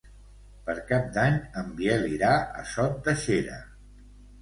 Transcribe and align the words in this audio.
Per 0.69 0.75
Cap 0.91 1.11
d'Any 1.19 1.37
en 1.63 1.71
Biel 1.83 2.09
irà 2.17 2.35
a 2.65 2.69
Sot 2.75 3.01
de 3.11 3.19
Xera. 3.29 3.65